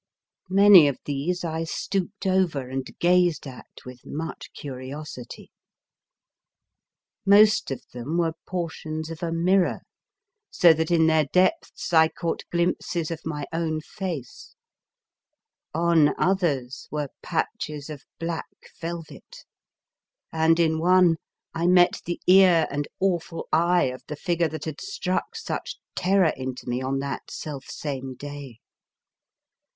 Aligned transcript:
Many 0.49 0.87
of 0.87 0.97
these 1.05 1.43
I 1.43 1.63
stooped 1.63 2.25
over 2.25 2.67
and 2.67 2.89
gazed 2.97 3.45
at 3.45 3.67
with 3.85 4.03
much 4.03 4.51
curiosity. 4.55 5.51
Most 7.23 7.69
of 7.69 7.83
them 7.93 8.17
were 8.17 8.33
portions 8.47 9.11
of 9.11 9.21
a 9.21 9.31
mirror, 9.31 9.81
so 10.49 10.73
that 10.73 10.89
in 10.89 11.05
their 11.05 11.25
depths 11.25 11.93
I 11.93 12.07
caught 12.07 12.41
glimpses 12.51 13.11
of 13.11 13.19
my 13.27 13.45
own 13.53 13.79
face; 13.79 14.55
on 15.71 16.19
others 16.19 16.87
were 16.89 17.09
patches 17.21 17.87
of 17.87 18.01
black 18.19 18.47
velvet; 18.79 19.45
and 20.33 20.59
in 20.59 20.79
one 20.79 21.17
I 21.53 21.67
met 21.67 22.01
the 22.05 22.19
ear 22.25 22.65
and 22.71 22.87
awful 22.99 23.47
eye 23.53 23.91
of 23.93 24.01
the 24.07 24.15
figure 24.15 24.47
that 24.49 24.65
had 24.65 24.81
struck 24.81 25.35
such 25.35 25.77
terror 25.95 26.33
into 26.35 26.67
me 26.67 26.81
on 26.81 26.97
that 27.01 27.29
self 27.29 27.65
same 27.65 28.15
day. 28.15 28.57